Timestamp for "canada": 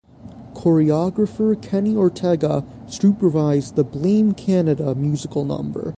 4.31-4.95